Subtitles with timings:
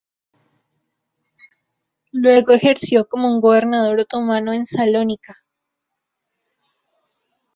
[2.11, 5.37] Luego ejerció como un gobernador otomano en Salónica.